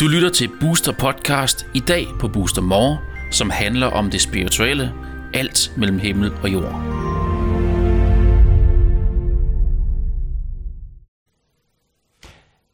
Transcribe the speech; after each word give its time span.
Du 0.00 0.08
lytter 0.08 0.30
til 0.34 0.50
Booster 0.60 0.92
Podcast 0.92 1.66
i 1.74 1.80
dag 1.80 2.06
på 2.20 2.28
Booster 2.28 2.62
More, 2.62 2.98
som 3.30 3.50
handler 3.50 3.86
om 3.86 4.10
det 4.10 4.20
spirituelle, 4.20 4.92
alt 5.34 5.72
mellem 5.76 5.98
himmel 5.98 6.32
og 6.42 6.52
jord. 6.52 6.82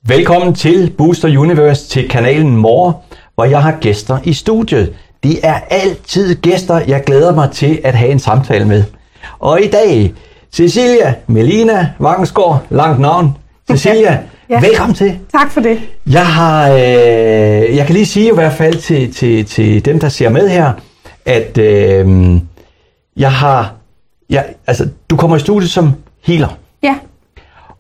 Velkommen 0.07 0.55
til 0.55 0.95
Booster 0.99 1.39
Universe 1.39 1.89
til 1.89 2.09
kanalen 2.09 2.57
More, 2.57 2.95
hvor 3.35 3.45
jeg 3.45 3.63
har 3.63 3.79
gæster 3.81 4.19
i 4.25 4.33
studiet. 4.33 4.97
De 5.23 5.41
er 5.41 5.61
altid 5.71 6.35
gæster, 6.35 6.81
jeg 6.89 7.03
glæder 7.07 7.35
mig 7.35 7.51
til 7.51 7.81
at 7.85 7.95
have 7.95 8.11
en 8.11 8.19
samtale 8.19 8.65
med. 8.65 8.85
Og 9.39 9.63
i 9.63 9.69
dag, 9.69 10.15
Cecilia 10.55 11.15
Melina 11.27 11.93
Vangensgaard, 11.99 12.59
langt 12.71 13.01
navn. 13.01 13.37
Cecilia, 13.71 14.19
ja. 14.51 14.61
velkommen 14.61 14.95
til. 14.95 15.19
Tak 15.33 15.51
for 15.51 15.61
det. 15.61 15.81
Jeg 16.07 16.27
har, 16.27 16.71
øh, 16.71 17.77
jeg 17.77 17.87
kan 17.87 17.95
lige 17.95 18.07
sige 18.07 18.31
i 18.31 18.35
hvert 18.35 18.53
fald 18.53 18.75
til, 18.75 19.15
til, 19.15 19.45
til 19.45 19.85
dem, 19.85 20.01
der 20.01 20.09
ser 20.09 20.29
med 20.29 20.49
her, 20.49 20.73
at 21.27 21.59
øh, 21.59 22.37
jeg 23.17 23.33
har, 23.33 23.75
jeg, 24.31 24.45
altså, 24.67 24.89
du 25.11 25.17
kommer 25.17 25.37
i 25.37 25.41
studiet 25.41 25.71
som 25.71 25.93
healer. 26.25 26.59
Ja. 26.83 26.97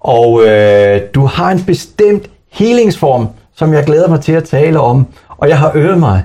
Og 0.00 0.46
øh, 0.46 1.00
du 1.14 1.26
har 1.26 1.50
en 1.50 1.64
bestemt 1.64 2.30
healingsform, 2.52 3.28
som 3.56 3.72
jeg 3.72 3.84
glæder 3.84 4.08
mig 4.08 4.20
til 4.20 4.32
at 4.32 4.44
tale 4.44 4.80
om, 4.80 5.06
og 5.28 5.48
jeg 5.48 5.58
har 5.58 5.72
øvet 5.74 5.98
mig. 5.98 6.22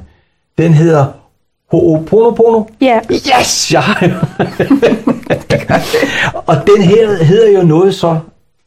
Den 0.58 0.74
hedder 0.74 1.06
Ho'oponopono. 1.74 2.64
Ja. 2.82 3.00
Yes! 3.12 3.72
Jeg 3.74 3.84
har... 3.84 4.28
og 6.48 6.56
den 6.68 6.82
her 6.84 7.24
hedder 7.24 7.60
jo 7.60 7.66
noget 7.68 7.96
så 7.96 8.20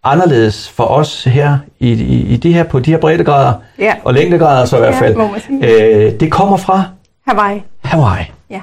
anderledes 0.04 0.68
for 0.68 0.84
os 0.84 1.24
her 1.24 1.58
i, 1.80 1.92
i, 1.92 2.26
i 2.26 2.36
de 2.36 2.52
her, 2.52 2.62
på 2.64 2.78
de 2.80 2.90
her 2.90 2.98
breddegrader, 2.98 3.52
Ja. 3.78 3.94
og 4.04 4.14
længdegrader 4.14 4.64
så 4.64 4.76
i 4.76 4.78
hvert 4.80 4.94
Ja, 4.94 5.00
fald. 5.00 5.40
sige. 5.46 5.84
Øh, 5.84 6.20
det 6.20 6.32
kommer 6.32 6.56
fra 6.56 6.84
Hawaii. 7.26 7.62
Hawaii. 7.84 8.24
Ja. 8.50 8.60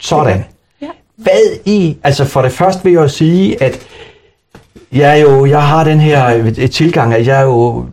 Sådan. 0.00 0.44
Ja. 0.82 0.86
Hvad 1.16 1.58
i, 1.64 1.96
altså 2.04 2.24
for 2.24 2.42
det 2.42 2.52
første 2.52 2.84
vil 2.84 2.92
jeg 2.92 3.02
jo 3.02 3.08
sige, 3.08 3.62
at 3.62 3.78
jeg, 4.92 5.22
jo, 5.22 5.46
jeg 5.46 5.62
har 5.62 5.84
den 5.84 6.00
her 6.00 6.36
øh, 6.36 6.70
tilgang, 6.70 7.14
at 7.14 7.26
jeg 7.26 7.44
jo, 7.44 7.86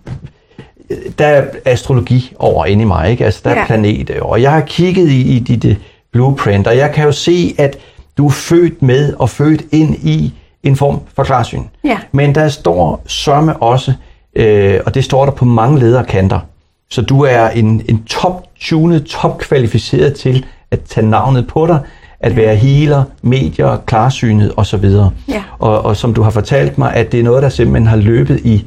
der 1.20 1.26
er 1.28 1.46
astrologi 1.66 2.34
over 2.40 2.66
inde 2.66 2.82
i 2.82 2.86
mig, 2.86 3.12
ikke? 3.12 3.26
Altså 3.26 3.42
der 3.44 3.50
er 3.50 3.60
Ja. 3.60 3.66
planeter, 3.66 4.22
og 4.22 4.42
jeg 4.42 4.52
har 4.52 4.62
kigget 4.62 5.10
i, 5.10 5.22
i 5.36 5.40
dit 5.40 5.66
øh, 5.66 5.76
blueprint, 6.14 6.68
og 6.68 6.78
jeg 6.78 6.92
kan 6.92 7.04
jo 7.06 7.12
se, 7.12 7.56
at 7.58 7.78
du 8.18 8.26
er 8.28 8.32
født 8.32 8.82
med 8.82 9.14
og 9.14 9.30
født 9.30 9.62
ind 9.72 9.96
i 9.96 10.34
en 10.64 10.76
form 10.76 11.00
for 11.16 11.24
klarsyn. 11.24 11.64
Ja. 11.84 11.98
Men 12.12 12.36
der 12.36 12.48
står 12.50 13.04
sørme 13.08 13.56
også, 13.64 13.94
øh, 14.36 14.80
og 14.86 14.96
det 14.96 15.04
står 15.04 15.26
der 15.26 15.32
på 15.32 15.46
mange 15.46 15.80
lederkanter, 15.80 16.40
så 16.90 17.02
du 17.02 17.22
er 17.22 17.50
en, 17.50 17.82
en 17.90 18.04
top-tunet, 18.04 19.04
top-kvalificeret 19.06 20.14
til 20.14 20.46
at 20.72 20.82
tage 20.82 21.08
navnet 21.08 21.48
på 21.48 21.68
dig, 21.68 21.80
at 22.20 22.36
være 22.36 22.56
healer, 22.56 23.04
medier, 23.22 23.78
klarsynet 23.86 24.54
osv. 24.58 24.86
Ja. 25.28 25.44
Og, 25.60 25.86
og 25.86 25.98
som 25.98 26.14
du 26.14 26.22
har 26.22 26.30
fortalt 26.32 26.78
mig, 26.78 26.94
at 26.94 27.12
det 27.12 27.20
er 27.20 27.24
noget, 27.24 27.44
der 27.44 27.50
simpelthen 27.50 27.88
har 27.88 27.98
løbet 27.98 28.40
i, 28.44 28.66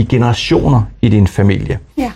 i 0.00 0.04
generationer 0.04 0.82
i 1.02 1.08
din 1.08 1.26
familie. 1.26 1.78
Ja. 1.98 2.10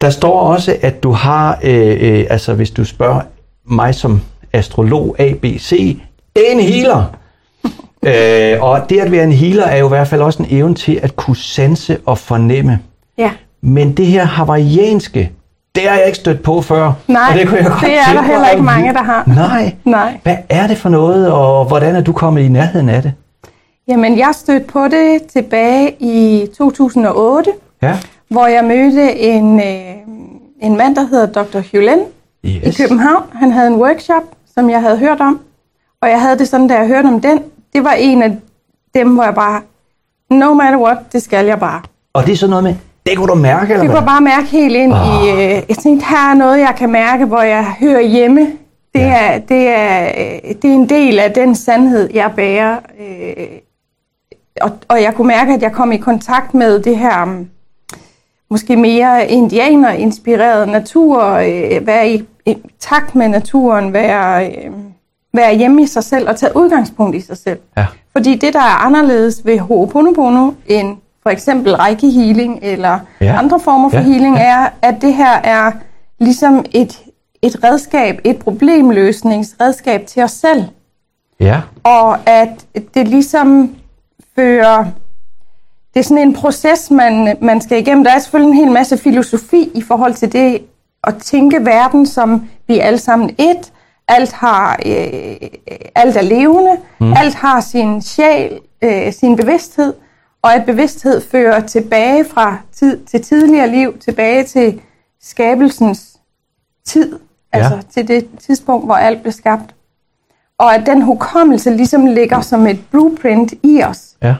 Der 0.00 0.10
står 0.10 0.40
også, 0.40 0.76
at 0.82 1.02
du 1.02 1.12
har, 1.12 1.58
øh, 1.62 1.96
øh, 2.00 2.26
altså 2.30 2.54
hvis 2.54 2.70
du 2.70 2.84
spørger 2.84 3.20
mig 3.66 3.94
som 3.94 4.20
astrolog 4.52 5.16
ABC, 5.20 5.98
en 6.34 6.60
healer. 6.60 7.04
øh, 8.06 8.62
og 8.62 8.80
det 8.88 9.00
at 9.00 9.12
være 9.12 9.24
en 9.24 9.32
healer 9.32 9.64
er 9.64 9.76
jo 9.76 9.86
i 9.86 9.88
hvert 9.88 10.08
fald 10.08 10.20
også 10.20 10.42
en 10.42 10.48
evne 10.50 10.74
til 10.74 11.00
at 11.02 11.16
kunne 11.16 11.36
sanse 11.36 11.98
og 12.06 12.18
fornemme. 12.18 12.78
Ja. 13.18 13.30
Men 13.62 13.92
det 13.92 14.06
her 14.06 14.24
hawaiianske, 14.24 15.30
det 15.74 15.82
har 15.88 15.96
jeg 15.96 16.06
ikke 16.06 16.18
stødt 16.18 16.42
på 16.42 16.62
før. 16.62 16.92
Nej, 17.08 17.22
og 17.30 17.38
det, 17.38 17.48
kunne 17.48 17.58
jeg 17.58 17.66
godt 17.66 17.80
det 17.80 17.98
er 17.98 18.12
der 18.12 18.22
heller 18.22 18.48
ikke 18.48 18.62
mange, 18.62 18.92
der 18.92 19.02
har. 19.02 19.24
Nej. 19.26 19.74
Nej. 19.84 20.18
Hvad 20.22 20.36
er 20.48 20.66
det 20.66 20.78
for 20.78 20.88
noget, 20.88 21.32
og 21.32 21.64
hvordan 21.64 21.96
er 21.96 22.00
du 22.00 22.12
kommet 22.12 22.42
i 22.42 22.48
nærheden 22.48 22.88
af 22.88 23.02
det? 23.02 23.12
Jamen, 23.88 24.18
jeg 24.18 24.28
stødte 24.32 24.64
på 24.66 24.88
det 24.88 25.22
tilbage 25.32 25.96
i 26.00 26.46
2008, 26.58 27.50
Ja. 27.82 27.98
hvor 28.28 28.46
jeg 28.46 28.64
mødte 28.64 29.16
en, 29.18 29.60
øh, 29.60 29.94
en 30.62 30.76
mand, 30.76 30.96
der 30.96 31.06
hedder 31.06 31.26
Dr. 31.26 31.58
I 32.42 32.60
Yes. 32.66 32.76
København. 32.76 33.22
Han 33.34 33.50
havde 33.52 33.66
en 33.68 33.74
workshop, 33.74 34.22
som 34.54 34.70
jeg 34.70 34.80
havde 34.80 34.96
hørt 34.98 35.20
om. 35.20 35.40
Og 36.00 36.08
jeg 36.08 36.20
havde 36.20 36.38
det 36.38 36.48
sådan, 36.48 36.68
da 36.68 36.74
jeg 36.74 36.86
hørte 36.86 37.06
om 37.06 37.20
den, 37.20 37.40
det 37.72 37.84
var 37.84 37.92
en 37.92 38.22
af 38.22 38.36
dem, 38.94 39.14
hvor 39.14 39.24
jeg 39.24 39.34
bare, 39.34 39.60
no 40.30 40.54
matter 40.54 40.78
what, 40.78 40.96
det 41.12 41.22
skal 41.22 41.46
jeg 41.46 41.60
bare. 41.60 41.80
Og 42.12 42.26
det 42.26 42.32
er 42.32 42.36
sådan 42.36 42.50
noget 42.50 42.64
med, 42.64 42.74
det 43.06 43.16
kunne 43.16 43.28
du 43.28 43.34
mærke, 43.34 43.72
eller 43.72 43.80
Det 43.82 43.88
kunne 43.90 43.98
jeg 43.98 44.06
bare 44.06 44.20
mærke 44.20 44.46
helt 44.46 44.76
ind 44.76 44.92
oh. 44.92 44.98
i... 45.26 45.30
Øh, 45.30 45.62
jeg 45.68 45.76
tænkte, 45.82 46.06
her 46.06 46.30
er 46.30 46.34
noget, 46.34 46.58
jeg 46.58 46.74
kan 46.78 46.90
mærke, 46.92 47.24
hvor 47.24 47.42
jeg 47.42 47.64
hører 47.80 48.00
hjemme. 48.00 48.40
Det, 48.94 49.00
Ja. 49.00 49.34
er, 49.34 49.38
det, 49.38 49.68
er, 49.68 50.04
øh, 50.18 50.54
det 50.62 50.64
er 50.70 50.74
en 50.74 50.88
del 50.88 51.18
af 51.18 51.32
den 51.32 51.54
sandhed, 51.54 52.10
jeg 52.14 52.30
bærer. 52.36 52.76
Øh, 53.00 53.46
og, 54.60 54.70
og 54.88 55.02
jeg 55.02 55.14
kunne 55.14 55.28
mærke, 55.28 55.52
at 55.52 55.62
jeg 55.62 55.72
kom 55.72 55.92
i 55.92 55.96
kontakt 55.96 56.54
med 56.54 56.80
det 56.80 56.96
her 56.98 57.22
um, 57.22 57.48
måske 58.50 58.76
mere 58.76 59.26
indianer-inspireret 59.26 60.68
natur. 60.68 61.22
Øh, 61.24 61.86
være 61.86 62.10
i, 62.10 62.24
i 62.46 62.56
takt 62.80 63.14
med 63.14 63.28
naturen, 63.28 63.92
være, 63.92 64.46
øh, 64.46 64.70
være 65.34 65.56
hjemme 65.56 65.82
i 65.82 65.86
sig 65.86 66.04
selv 66.04 66.28
og 66.28 66.36
tage 66.36 66.56
udgangspunkt 66.56 67.16
i 67.16 67.20
sig 67.20 67.36
selv. 67.36 67.58
Ja. 67.76 67.86
Fordi 68.12 68.34
det, 68.34 68.52
der 68.52 68.60
er 68.60 68.84
anderledes 68.86 69.46
ved 69.46 69.58
Ho'oponopono 69.58 70.54
end 70.66 70.96
for 71.22 71.30
eksempel 71.30 71.76
Reiki 71.76 72.10
healing 72.10 72.58
eller 72.62 72.98
Ja. 73.20 73.38
andre 73.38 73.60
former 73.60 73.88
for 73.88 73.96
Ja, 73.98 74.02
healing, 74.04 74.36
er, 74.38 74.68
at 74.82 74.94
det 75.00 75.14
her 75.14 75.32
er 75.44 75.72
ligesom 76.18 76.64
et, 76.72 76.98
et 77.42 77.64
redskab, 77.64 78.20
et 78.24 78.38
problemløsningsredskab 78.38 80.06
til 80.06 80.22
os 80.22 80.30
selv. 80.30 80.64
Ja. 81.40 81.60
Og 81.84 82.28
at 82.28 82.66
det 82.94 83.08
ligesom 83.08 83.70
fører... 84.36 84.84
Det 85.94 86.00
er 86.00 86.04
sådan 86.04 86.28
en 86.28 86.34
proces, 86.34 86.90
man, 86.90 87.36
man 87.40 87.60
skal 87.60 87.78
igennem. 87.78 88.04
Der 88.04 88.12
er 88.12 88.18
selvfølgelig 88.18 88.50
en 88.50 88.64
hel 88.64 88.70
masse 88.72 88.98
filosofi 88.98 89.70
i 89.74 89.82
forhold 89.82 90.14
til 90.14 90.32
det 90.32 90.62
at 91.04 91.16
tænke 91.16 91.64
verden 91.64 92.06
som 92.06 92.48
vi 92.68 92.78
alle 92.78 92.98
sammen 92.98 93.30
et. 93.38 93.72
Alt, 94.08 94.32
har, 94.32 94.80
øh, 94.86 95.36
alt 95.94 96.16
er 96.16 96.22
levende. 96.22 96.76
Mm. 97.00 97.12
Alt 97.12 97.34
har 97.34 97.60
sin 97.60 98.02
sjæl, 98.02 98.58
øh, 98.82 99.12
sin 99.12 99.36
bevidsthed. 99.36 99.94
Og 100.42 100.54
at 100.54 100.64
bevidsthed 100.66 101.20
fører 101.30 101.60
tilbage 101.66 102.24
fra 102.24 102.58
tid 102.72 103.04
til 103.04 103.22
tidligere 103.22 103.68
liv, 103.68 103.98
tilbage 103.98 104.44
til 104.44 104.80
skabelsens 105.22 106.16
tid. 106.84 107.18
Ja. 107.54 107.58
Altså 107.58 107.86
til 107.94 108.08
det 108.08 108.28
tidspunkt, 108.46 108.84
hvor 108.86 108.94
alt 108.94 109.22
blev 109.22 109.32
skabt. 109.32 109.74
Og 110.62 110.74
at 110.74 110.86
den 110.86 111.02
hukommelse 111.02 111.70
ligesom 111.70 112.06
ligger 112.06 112.40
som 112.40 112.66
et 112.66 112.80
blueprint 112.90 113.54
i 113.62 113.82
os. 113.82 114.08
Ja. 114.22 114.34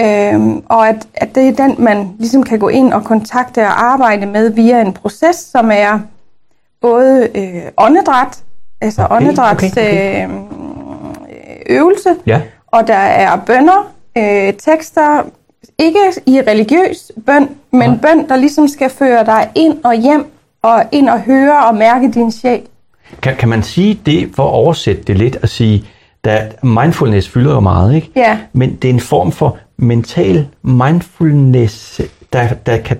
Øhm, 0.00 0.62
og 0.68 0.88
at, 0.88 1.06
at 1.14 1.34
det 1.34 1.48
er 1.48 1.52
den, 1.52 1.74
man 1.78 2.08
ligesom 2.18 2.42
kan 2.42 2.58
gå 2.58 2.68
ind 2.68 2.92
og 2.92 3.04
kontakte 3.04 3.60
og 3.60 3.84
arbejde 3.84 4.26
med 4.26 4.50
via 4.50 4.80
en 4.80 4.92
proces, 4.92 5.36
som 5.36 5.70
er 5.72 6.00
både 6.80 7.28
øh, 7.34 7.62
åndedræt, 7.76 8.38
altså 8.80 9.02
Okay, 9.02 9.16
åndedræts 9.16 9.62
okay, 9.62 9.70
okay. 9.70 10.28
Øh, 10.28 10.34
øvelse, 11.76 12.16
Ja. 12.26 12.40
og 12.66 12.86
der 12.86 12.94
er 12.94 13.36
bønder, 13.46 13.92
øh, 14.18 14.52
tekster, 14.52 15.22
ikke 15.78 15.98
i 16.26 16.40
religiøs 16.40 17.12
bøn, 17.26 17.48
men 17.70 17.90
Nej. 17.90 17.98
bøn, 18.02 18.28
der 18.28 18.36
ligesom 18.36 18.68
skal 18.68 18.90
føre 18.90 19.24
dig 19.26 19.50
ind 19.54 19.84
og 19.84 19.94
hjem, 19.94 20.26
og 20.62 20.84
ind 20.92 21.08
og 21.08 21.20
høre 21.20 21.66
og 21.66 21.74
mærke 21.74 22.10
din 22.10 22.32
sjæl. 22.32 22.62
Kan, 23.22 23.36
kan 23.36 23.48
man 23.48 23.62
sige 23.62 24.00
det, 24.06 24.30
for 24.36 24.42
at 24.42 24.52
oversætte 24.52 25.02
det 25.02 25.18
lidt, 25.18 25.36
at 25.42 25.48
sige, 25.48 25.84
at 26.24 26.64
mindfulness 26.64 27.28
fylder 27.28 27.54
jo 27.54 27.60
meget, 27.60 27.94
ikke? 27.94 28.10
Ja. 28.16 28.38
Men 28.52 28.74
det 28.74 28.90
er 28.90 28.94
en 28.94 29.00
form 29.00 29.32
for 29.32 29.58
mental 29.76 30.46
mindfulness, 30.62 32.00
der, 32.32 32.48
der 32.66 32.78
kan, 32.78 32.96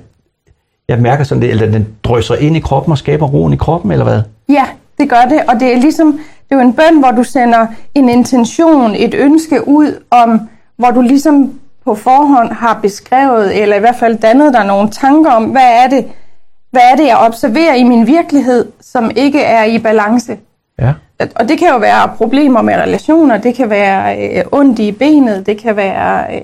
jeg 0.89 0.99
mærker 0.99 1.25
sådan 1.25 1.43
det, 1.43 1.51
eller 1.51 1.71
den 1.71 1.87
drøser 2.05 2.35
ind 2.35 2.57
i 2.57 2.61
kroppen 2.61 2.93
og 2.93 2.99
skaber 2.99 3.27
roen 3.27 3.53
i 3.53 3.57
kroppen, 3.57 3.93
eller 3.93 4.05
hvad? 4.05 4.23
Ja, 4.49 4.65
det 4.99 5.11
gør 5.11 5.23
det, 5.29 5.41
og 5.49 5.61
det 5.61 5.75
er 5.75 5.81
ligesom, 5.81 6.13
det 6.13 6.51
er 6.51 6.57
jo 6.57 6.61
en 6.61 6.73
bøn, 6.73 6.99
hvor 6.99 7.11
du 7.11 7.23
sender 7.23 7.67
en 7.95 8.09
intention, 8.09 8.95
et 8.95 9.15
ønske 9.15 9.69
ud 9.69 10.03
om, 10.11 10.41
hvor 10.77 10.91
du 10.91 11.01
ligesom 11.01 11.53
på 11.85 11.95
forhånd 11.95 12.53
har 12.53 12.79
beskrevet, 12.83 13.63
eller 13.63 13.77
i 13.77 13.81
hvert 13.81 13.97
fald 13.97 14.19
dannet 14.19 14.55
dig 14.55 14.67
nogle 14.67 14.91
tanker 14.91 15.31
om, 15.31 15.45
hvad 15.45 15.85
er 15.85 15.89
det, 15.89 16.05
hvad 16.71 16.83
er 16.93 16.97
det, 16.97 17.07
jeg 17.07 17.17
observerer 17.17 17.75
i 17.75 17.83
min 17.83 18.07
virkelighed, 18.07 18.67
som 18.81 19.11
ikke 19.17 19.41
er 19.43 19.65
i 19.65 19.79
balance. 19.79 20.37
Ja. 20.81 20.93
Og 21.35 21.49
det 21.49 21.59
kan 21.59 21.69
jo 21.69 21.77
være 21.79 22.09
problemer 22.17 22.63
med 22.63 22.75
relationer, 22.75 23.39
det 23.39 23.55
kan 23.55 23.71
være 23.71 24.29
øh, 24.39 24.45
ondt 24.53 24.79
i 24.79 24.93
benet, 24.93 25.47
det 25.47 25.59
kan 25.59 25.77
være 25.77 26.25
øh, 26.35 26.41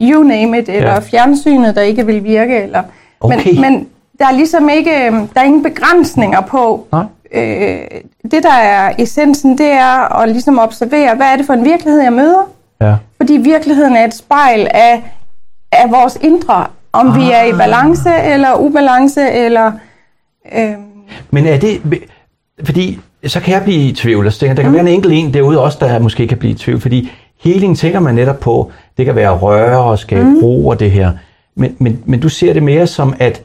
you 0.00 0.22
name 0.22 0.58
it, 0.58 0.68
eller 0.68 0.92
Ja. 0.92 0.98
fjernsynet, 0.98 1.76
der 1.76 1.82
ikke 1.82 2.06
vil 2.06 2.24
virke. 2.24 2.62
Eller, 2.62 2.82
Okay. 3.20 3.54
men, 3.54 3.60
men 3.60 3.88
der 4.18 4.26
er 4.26 4.32
ligesom 4.32 4.68
ikke, 4.68 5.06
øh, 5.06 5.12
der 5.12 5.40
er 5.40 5.42
ingen 5.42 5.62
begrænsninger 5.62 6.40
på. 6.40 6.86
Nej. 6.92 7.04
Øh, 7.34 7.78
det, 8.30 8.42
der 8.42 8.52
er 8.52 8.92
essensen, 8.98 9.58
det 9.58 9.70
er 9.72 10.20
at 10.20 10.28
ligesom 10.28 10.58
observere, 10.58 11.14
hvad 11.14 11.26
er 11.26 11.36
det 11.36 11.46
for 11.46 11.52
en 11.52 11.64
virkelighed, 11.64 12.00
jeg 12.02 12.12
møder? 12.12 12.48
Ja. 12.80 12.94
Fordi 13.16 13.32
virkeligheden 13.36 13.96
er 13.96 14.04
et 14.04 14.14
spejl 14.14 14.66
af, 14.70 15.02
af 15.72 15.90
vores 15.90 16.18
indre. 16.20 16.66
Om 17.00 17.08
ah. 17.08 17.20
vi 17.20 17.30
er 17.32 17.42
i 17.42 17.52
balance 17.52 18.10
eller 18.24 18.54
ubalance, 18.54 19.30
eller... 19.30 19.72
Øh, 20.52 20.72
Men 21.30 21.46
er 21.46 21.58
det... 21.58 22.02
Fordi 22.64 22.98
så 23.26 23.40
kan 23.40 23.54
jeg 23.54 23.62
blive 23.62 23.88
i 23.88 23.92
tvivl. 23.92 24.24
Altså, 24.24 24.46
der 24.46 24.54
kan 24.54 24.66
mm. 24.66 24.72
være 24.72 24.82
en 24.82 24.88
enkelt 24.88 25.14
en 25.14 25.34
derude 25.34 25.62
også, 25.62 25.78
der 25.80 25.98
måske 25.98 26.26
kan 26.26 26.38
blive 26.38 26.52
i 26.52 26.56
tvivl. 26.56 26.80
Fordi 26.80 27.10
healing 27.44 27.78
tænker 27.78 28.00
man 28.00 28.14
netop 28.14 28.40
på, 28.40 28.72
det 28.96 29.04
kan 29.06 29.14
være 29.16 29.30
røre 29.30 29.78
og 29.78 29.98
skabe 29.98 30.24
mm. 30.24 30.38
ro 30.42 30.68
og 30.68 30.80
det 30.80 30.90
her. 30.90 31.12
Men, 31.54 31.76
men, 31.78 32.02
men 32.04 32.20
du 32.20 32.28
ser 32.28 32.52
det 32.52 32.62
mere 32.62 32.86
som, 32.86 33.14
at, 33.18 33.42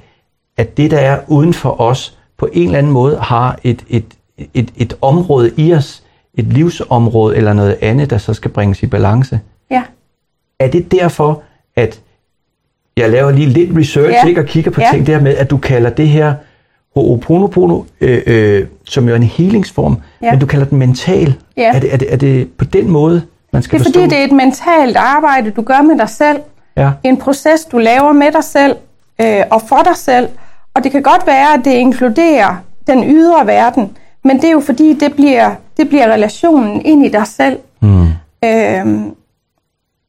at 0.57 0.77
det, 0.77 0.92
der 0.92 0.98
er 0.98 1.19
uden 1.27 1.53
for 1.53 1.81
os, 1.81 2.18
på 2.38 2.50
en 2.53 2.65
eller 2.65 2.77
anden 2.77 2.92
måde 2.92 3.18
har 3.18 3.59
et, 3.63 3.86
et, 3.89 4.06
et, 4.53 4.71
et 4.77 4.98
område 5.01 5.51
i 5.57 5.74
os, 5.74 6.03
et 6.33 6.45
livsområde 6.45 7.38
eller 7.38 7.53
noget 7.53 7.77
andet, 7.81 8.09
der 8.09 8.18
så 8.18 8.33
skal 8.33 8.51
bringes 8.51 8.83
i 8.83 8.88
balance. 8.88 9.39
Ja. 9.71 9.83
Er 10.59 10.68
det 10.68 10.92
derfor, 10.92 11.42
at 11.75 12.01
jeg 13.01 13.09
laver 13.09 13.31
lige 13.31 13.48
lidt 13.48 13.77
research 13.77 14.12
ja. 14.12 14.27
ikke, 14.27 14.42
og 14.42 14.48
kigger 14.48 14.71
på 14.71 14.81
ja. 14.81 14.88
ting 14.92 15.07
der 15.07 15.21
med, 15.21 15.36
at 15.36 15.50
du 15.50 15.57
kalder 15.57 15.89
det 15.89 16.07
her 16.07 16.33
Ho'oponopono, 16.98 17.83
øh, 18.01 18.21
øh, 18.27 18.65
som 18.86 19.07
jo 19.07 19.12
er 19.12 19.15
en 19.15 19.24
healingsform, 19.24 19.98
ja. 20.21 20.31
men 20.31 20.39
du 20.39 20.45
kalder 20.45 20.65
den 20.65 20.77
mental. 20.77 21.33
Ja. 21.57 21.74
Er, 21.75 21.80
det, 21.80 21.94
er, 21.94 21.98
det, 21.98 22.13
er 22.13 22.18
det 22.18 22.50
på 22.57 22.65
den 22.65 22.89
måde, 22.89 23.21
man 23.53 23.63
skal 23.63 23.80
Det 23.80 23.86
er 23.86 23.89
forstå? 23.89 24.00
fordi, 24.00 24.09
det 24.09 24.19
er 24.19 24.25
et 24.25 24.31
mentalt 24.31 24.98
arbejde, 24.98 25.51
du 25.51 25.62
gør 25.62 25.81
med 25.81 25.98
dig 26.00 26.09
selv. 26.09 26.39
Ja. 26.77 26.92
En 27.03 27.18
proces, 27.18 27.65
du 27.71 27.77
laver 27.77 28.12
med 28.12 28.31
dig 28.31 28.44
selv 28.44 28.75
øh, 29.21 29.44
og 29.51 29.62
for 29.69 29.81
dig 29.86 29.95
selv. 29.95 30.27
Og 30.74 30.83
det 30.83 30.92
kan 30.92 31.03
godt 31.03 31.27
være, 31.27 31.53
at 31.53 31.65
det 31.65 31.71
inkluderer 31.71 32.56
den 32.88 33.03
ydre 33.03 33.48
verden, 33.48 33.98
men 34.24 34.38
det 34.38 34.44
er 34.44 34.51
jo 34.51 34.59
fordi, 34.59 34.94
det 35.00 35.13
bliver, 35.13 35.56
det 35.77 35.89
bliver 35.89 36.13
relationen 36.13 36.81
ind 36.86 37.06
i 37.06 37.09
dig 37.09 37.27
selv. 37.27 37.57
Mm. 37.81 38.07
Øhm, 38.45 39.15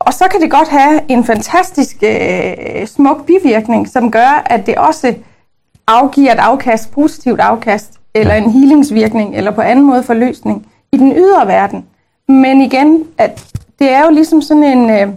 og 0.07 0.15
så 0.15 0.25
kan 0.31 0.41
det 0.41 0.51
godt 0.51 0.69
have 0.69 1.01
en 1.09 1.25
fantastisk 1.25 1.97
øh, 2.03 2.87
smuk 2.87 3.27
bivirkning, 3.27 3.89
som 3.89 4.11
gør, 4.11 4.43
at 4.47 4.67
det 4.67 4.75
også 4.75 5.15
afgiver 5.87 6.33
et 6.33 6.39
afkast, 6.39 6.93
positivt 6.93 7.41
afkast, 7.41 7.93
eller 8.15 8.35
en 8.35 8.51
healingsvirkning, 8.51 9.37
eller 9.37 9.51
på 9.51 9.61
anden 9.61 9.85
måde 9.85 10.03
forløsning 10.03 10.67
i 10.93 10.97
den 10.97 11.13
ydre 11.13 11.47
verden. 11.47 11.85
Men 12.29 12.61
igen, 12.61 13.05
at 13.19 13.45
det 13.79 13.93
er 13.93 14.05
jo 14.05 14.11
ligesom 14.11 14.43
sådan 14.43 14.65
en, 14.65 14.91
øh, 14.91 15.09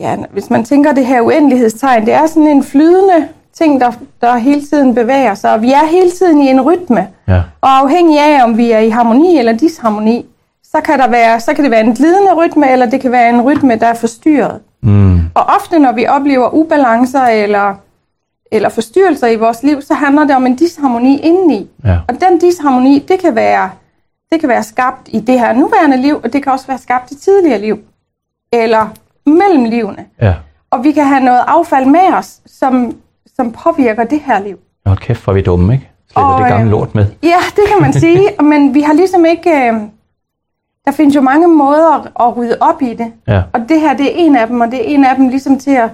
ja, 0.00 0.16
hvis 0.32 0.50
man 0.50 0.64
tænker 0.64 0.92
det 0.92 1.06
her 1.06 1.20
uendelighedstegn, 1.20 2.06
det 2.06 2.14
er 2.14 2.26
sådan 2.26 2.48
en 2.48 2.64
flydende 2.64 3.28
ting, 3.52 3.80
der, 3.80 3.92
der 4.20 4.36
hele 4.36 4.62
tiden 4.62 4.94
bevæger 4.94 5.34
sig, 5.34 5.52
og 5.52 5.62
vi 5.62 5.72
er 5.72 5.86
hele 5.90 6.10
tiden 6.10 6.42
i 6.42 6.48
en 6.48 6.60
rytme. 6.60 7.08
Ja. 7.28 7.42
Og 7.60 7.78
afhængig 7.78 8.20
af, 8.20 8.44
om 8.44 8.56
vi 8.56 8.70
er 8.70 8.78
i 8.78 8.88
harmoni 8.88 9.38
eller 9.38 9.52
disharmoni, 9.52 10.26
så 10.72 10.80
kan, 10.80 10.98
der 10.98 11.08
være, 11.08 11.40
så 11.40 11.54
kan 11.54 11.64
det 11.64 11.70
være 11.70 11.80
en 11.80 11.94
glidende 11.94 12.34
rytme, 12.34 12.72
eller 12.72 12.86
det 12.86 13.00
kan 13.00 13.12
være 13.12 13.28
en 13.28 13.42
rytme, 13.42 13.76
der 13.76 13.86
er 13.86 13.94
forstyrret. 13.94 14.60
Mm. 14.82 15.20
Og 15.34 15.44
ofte, 15.56 15.78
når 15.78 15.92
vi 15.92 16.06
oplever 16.06 16.54
ubalancer 16.54 17.22
eller, 17.22 17.74
eller 18.52 18.68
forstyrrelser 18.68 19.26
i 19.26 19.36
vores 19.36 19.62
liv, 19.62 19.82
så 19.82 19.94
handler 19.94 20.24
det 20.24 20.36
om 20.36 20.46
en 20.46 20.56
disharmoni 20.56 21.20
indeni. 21.20 21.70
Ja. 21.84 21.98
Og 22.08 22.14
den 22.20 22.38
disharmoni, 22.38 22.98
det 23.08 23.18
kan, 23.18 23.34
være, 23.34 23.70
det 24.32 24.40
kan 24.40 24.48
være 24.48 24.62
skabt 24.62 25.08
i 25.08 25.20
det 25.20 25.40
her 25.40 25.52
nuværende 25.52 25.96
liv, 25.96 26.20
og 26.24 26.32
det 26.32 26.42
kan 26.42 26.52
også 26.52 26.66
være 26.66 26.78
skabt 26.78 27.10
i 27.10 27.14
tidligere 27.20 27.60
liv. 27.60 27.78
Eller 28.52 28.88
mellem 29.26 29.64
livene. 29.64 30.04
Ja. 30.22 30.34
Og 30.70 30.84
vi 30.84 30.92
kan 30.92 31.04
have 31.04 31.20
noget 31.20 31.44
affald 31.46 31.86
med 31.86 32.14
os, 32.14 32.40
som, 32.46 32.96
som 33.36 33.52
påvirker 33.52 34.04
det 34.04 34.20
her 34.20 34.40
liv. 34.40 34.58
Hold 34.86 34.98
kæft, 34.98 35.24
hvor 35.24 35.32
er 35.32 35.34
vi 35.34 35.42
dumme, 35.42 35.72
ikke? 35.72 35.88
Slæber 36.12 36.28
Og, 36.28 36.40
det 36.40 36.48
gamle 36.48 36.64
øh, 36.64 36.70
lort 36.70 36.94
med. 36.94 37.06
Ja, 37.22 37.38
det 37.56 37.64
kan 37.68 37.80
man 37.80 37.92
sige, 38.02 38.42
men 38.42 38.74
vi 38.74 38.80
har 38.80 38.92
ligesom 38.92 39.24
ikke... 39.24 39.50
Øh, 39.50 39.80
der 40.88 40.92
findes 40.94 41.16
jo 41.16 41.20
mange 41.20 41.48
måder 41.48 42.22
at, 42.26 42.36
rydde 42.36 42.56
op 42.60 42.82
i 42.82 42.94
det. 42.94 43.12
Ja. 43.28 43.42
Og 43.52 43.60
det 43.68 43.80
her, 43.80 43.96
det 43.96 44.06
er 44.06 44.12
en 44.14 44.36
af 44.36 44.46
dem, 44.46 44.60
og 44.60 44.70
det 44.70 44.78
er 44.80 44.94
en 44.94 45.04
af 45.04 45.16
dem 45.16 45.28
ligesom 45.28 45.58
til 45.58 45.70
at, 45.70 45.90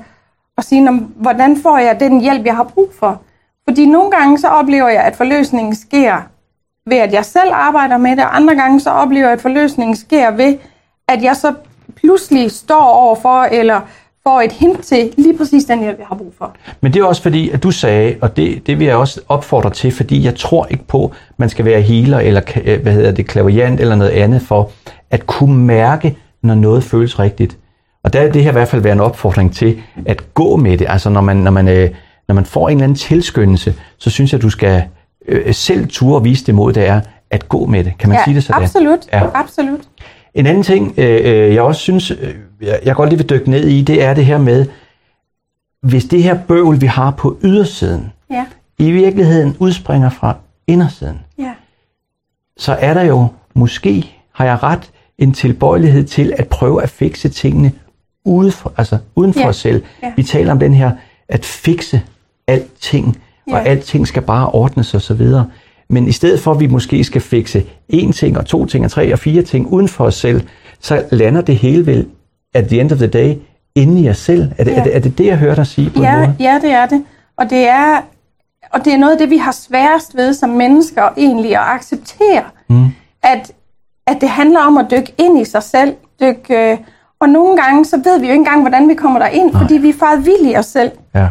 at 0.58 0.64
sige, 0.64 0.80
"Nå, 0.84 0.92
hvordan 1.16 1.56
får 1.56 1.78
jeg 1.78 2.00
den 2.00 2.20
hjælp, 2.20 2.46
jeg 2.46 2.56
har 2.56 2.64
brug 2.64 2.88
for? 2.98 3.20
Fordi 3.68 3.86
nogle 3.86 4.10
gange 4.10 4.38
så 4.38 4.48
oplever 4.48 4.88
jeg, 4.88 5.02
at 5.02 5.16
forløsningen 5.16 5.74
sker 5.74 6.16
ved, 6.86 6.96
at 6.96 7.12
jeg 7.12 7.24
selv 7.24 7.50
arbejder 7.52 7.96
med 7.96 8.10
det, 8.10 8.24
og 8.24 8.36
andre 8.36 8.54
gange 8.54 8.80
så 8.80 8.90
oplever 8.90 9.24
jeg, 9.24 9.32
at 9.32 9.40
forløsningen 9.40 9.96
sker 9.96 10.30
ved, 10.30 10.56
at 11.08 11.22
jeg 11.22 11.36
så 11.36 11.54
pludselig 11.96 12.50
står 12.50 12.82
overfor, 12.84 13.42
eller 13.42 13.80
får 14.26 14.40
et 14.40 14.52
hint 14.52 14.84
til 14.84 15.12
lige 15.16 15.38
præcis 15.38 15.64
den 15.64 15.80
hjælp, 15.80 15.98
jeg 15.98 16.06
har 16.06 16.16
brug 16.16 16.32
for. 16.38 16.54
Men 16.80 16.92
det 16.94 17.00
er 17.00 17.04
også 17.04 17.22
fordi, 17.22 17.50
at 17.50 17.62
du 17.62 17.70
sagde, 17.70 18.16
og 18.20 18.36
det, 18.36 18.66
det 18.66 18.78
vil 18.78 18.86
jeg 18.86 18.96
også 18.96 19.20
opfordre 19.28 19.70
til, 19.70 19.92
fordi 19.92 20.24
jeg 20.24 20.34
tror 20.36 20.66
ikke 20.70 20.84
på, 20.86 21.12
man 21.36 21.48
skal 21.48 21.64
være 21.64 21.80
healer 21.80 22.18
eller 22.18 22.40
øh, 22.64 22.82
hvad 22.82 22.92
hedder 22.92 23.12
det, 23.12 23.26
klaverjant 23.26 23.80
eller 23.80 23.94
noget 23.96 24.10
andet 24.10 24.42
for 24.42 24.70
at 25.10 25.26
kunne 25.26 25.56
mærke, 25.64 26.16
når 26.42 26.54
noget 26.54 26.84
føles 26.84 27.18
rigtigt. 27.18 27.56
Og 28.04 28.12
der 28.12 28.20
er 28.20 28.32
det 28.32 28.42
her 28.42 28.50
i 28.50 28.52
hvert 28.52 28.68
fald 28.68 28.82
være 28.82 28.92
en 28.92 29.00
opfordring 29.00 29.54
til 29.54 29.78
at 30.06 30.34
gå 30.34 30.56
med 30.56 30.78
det. 30.78 30.86
Altså 30.88 31.10
når 31.10 31.20
man, 31.20 31.36
når 31.36 31.50
man, 31.50 31.68
øh, 31.68 31.90
når 32.28 32.34
man 32.34 32.44
får 32.44 32.68
en 32.68 32.76
eller 32.76 32.84
anden 32.84 32.96
tilskyndelse, 32.96 33.74
så 33.98 34.10
synes 34.10 34.32
jeg, 34.32 34.38
at 34.38 34.42
du 34.42 34.50
skal 34.50 34.82
øh, 35.28 35.54
selv 35.54 35.86
ture 35.88 36.16
og 36.16 36.24
vise 36.24 36.46
det 36.46 36.54
mod, 36.54 36.72
det 36.72 36.88
er 36.88 37.00
at 37.30 37.48
gå 37.48 37.66
med 37.66 37.84
det. 37.84 37.92
Kan 37.98 38.08
man 38.08 38.18
ja, 38.18 38.24
sige 38.24 38.34
det 38.34 38.44
sådan? 38.44 38.62
absolut, 38.62 38.98
Ja. 39.12 39.22
absolut. 39.34 39.80
En 40.34 40.46
anden 40.46 40.62
ting, 40.62 40.94
øh, 40.98 41.20
øh, 41.24 41.54
jeg 41.54 41.62
også 41.62 41.80
synes, 41.80 42.10
øh, 42.10 42.34
jeg, 42.60 42.80
jeg 42.84 42.94
godt 42.94 43.08
lige 43.08 43.18
vil 43.18 43.30
dykke 43.30 43.50
ned 43.50 43.66
i, 43.68 43.82
det 43.82 44.02
er 44.02 44.14
det 44.14 44.24
her 44.26 44.38
med, 44.38 44.66
hvis 45.82 46.04
det 46.04 46.22
her 46.22 46.38
bøvl, 46.48 46.80
vi 46.80 46.86
har 46.86 47.10
på 47.10 47.38
ydersiden, 47.44 48.12
Ja, 48.30 48.46
i 48.78 48.90
virkeligheden 48.90 49.56
udspringer 49.58 50.10
fra 50.10 50.36
indersiden, 50.66 51.20
ja, 51.38 51.52
så 52.56 52.72
er 52.72 52.94
der 52.94 53.02
jo 53.02 53.26
måske, 53.54 54.14
har 54.32 54.44
jeg 54.44 54.62
ret, 54.62 54.90
en 55.18 55.32
tilbøjelighed 55.32 56.04
til 56.04 56.32
at 56.38 56.48
prøve 56.48 56.82
at 56.82 56.90
fikse 56.90 57.28
tingene 57.28 57.72
ude 58.24 58.50
for, 58.50 58.72
altså 58.76 58.98
uden 59.16 59.32
for 59.32 59.40
Ja, 59.40 59.48
os 59.48 59.56
selv. 59.56 59.82
ja. 60.02 60.12
Vi 60.16 60.22
taler 60.22 60.52
om 60.52 60.58
den 60.58 60.74
her, 60.74 60.90
at 61.28 61.44
fikse 61.44 62.02
alting, 62.46 63.06
og 63.46 63.52
Ja. 63.52 63.58
alting 63.62 64.08
skal 64.08 64.22
bare 64.22 64.48
ordnes 64.50 64.94
og 64.94 65.02
så 65.02 65.14
videre. 65.14 65.46
Men 65.88 66.08
i 66.08 66.12
stedet 66.12 66.40
for, 66.40 66.50
at 66.50 66.60
vi 66.60 66.66
måske 66.66 67.04
skal 67.04 67.20
fikse 67.20 67.66
én 67.92 68.12
ting, 68.12 68.38
og 68.38 68.46
to 68.46 68.66
ting, 68.66 68.84
og 68.84 68.90
tre 68.90 69.12
og 69.12 69.18
fire 69.18 69.42
ting 69.42 69.66
uden 69.72 69.88
for 69.88 70.04
os 70.04 70.14
selv, 70.14 70.42
så 70.80 71.02
lander 71.10 71.40
det 71.40 71.56
hele 71.56 71.86
vel, 71.86 72.06
at 72.54 72.66
the 72.68 72.80
end 72.80 72.92
of 72.92 72.98
the 72.98 73.06
day, 73.06 73.34
inde 73.74 74.00
i 74.02 74.08
os 74.08 74.18
selv. 74.18 74.50
Er 74.58 74.64
det, 74.64 74.70
Ja. 74.70 74.78
er 74.78 74.82
det, 74.82 74.96
er 74.96 75.00
det, 75.00 75.18
det 75.18 75.26
jeg 75.26 75.36
hører 75.36 75.54
dig 75.54 75.66
sige 75.66 75.90
på 75.90 75.98
en 75.98 76.04
ja, 76.04 76.16
måde? 76.16 76.34
ja, 76.40 76.58
det 76.62 76.70
er 76.70 76.86
det. 76.86 77.04
Og 77.36 77.50
det 77.50 77.68
er, 77.68 78.00
og 78.72 78.84
det 78.84 78.92
er 78.92 78.98
noget 78.98 79.12
af 79.12 79.18
det, 79.18 79.30
vi 79.30 79.36
har 79.36 79.52
sværest 79.52 80.16
ved 80.16 80.34
som 80.34 80.48
mennesker 80.50 81.08
egentlig 81.16 81.50
at 81.56 81.62
acceptere. 81.66 82.42
Mm. 82.68 82.86
At, 83.22 83.52
at 84.06 84.16
det 84.20 84.28
handler 84.28 84.60
om 84.60 84.76
at 84.78 84.86
dykke 84.90 85.12
ind 85.18 85.40
i 85.40 85.44
sig 85.44 85.62
selv. 85.62 85.94
Dykke, 86.20 86.70
øh, 86.70 86.78
og 87.20 87.28
nogle 87.28 87.62
gange, 87.62 87.84
så 87.84 87.96
ved 88.04 88.20
vi 88.20 88.26
jo 88.26 88.32
ikke 88.32 88.40
engang, 88.40 88.60
hvordan 88.60 88.88
vi 88.88 88.94
kommer 88.94 89.18
derind, 89.18 89.52
Nej. 89.52 89.62
fordi 89.62 89.74
vi 89.74 89.88
er 89.88 89.92
faret 90.00 90.26
vilde 90.26 90.50
i 90.52 90.56
os 90.56 90.66
selv. 90.66 90.90
Ja. 91.14 91.28